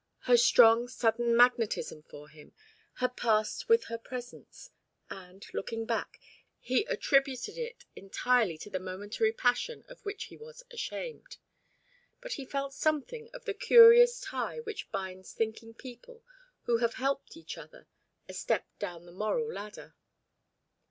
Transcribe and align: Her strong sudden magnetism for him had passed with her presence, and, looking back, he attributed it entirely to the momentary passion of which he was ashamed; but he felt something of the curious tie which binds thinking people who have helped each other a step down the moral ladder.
Her 0.21 0.35
strong 0.35 0.87
sudden 0.87 1.37
magnetism 1.37 2.01
for 2.01 2.27
him 2.27 2.53
had 2.95 3.15
passed 3.15 3.69
with 3.69 3.83
her 3.83 3.99
presence, 3.99 4.71
and, 5.11 5.45
looking 5.53 5.85
back, 5.85 6.19
he 6.59 6.85
attributed 6.85 7.55
it 7.55 7.85
entirely 7.95 8.57
to 8.57 8.71
the 8.71 8.79
momentary 8.79 9.31
passion 9.31 9.85
of 9.87 10.03
which 10.03 10.23
he 10.23 10.37
was 10.37 10.63
ashamed; 10.71 11.37
but 12.19 12.33
he 12.33 12.45
felt 12.45 12.73
something 12.73 13.29
of 13.31 13.45
the 13.45 13.53
curious 13.53 14.19
tie 14.19 14.59
which 14.61 14.91
binds 14.91 15.33
thinking 15.33 15.75
people 15.75 16.23
who 16.63 16.77
have 16.77 16.95
helped 16.95 17.37
each 17.37 17.55
other 17.55 17.87
a 18.27 18.33
step 18.33 18.65
down 18.79 19.05
the 19.05 19.11
moral 19.11 19.53
ladder. 19.53 19.93